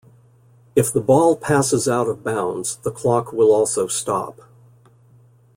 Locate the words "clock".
2.89-3.31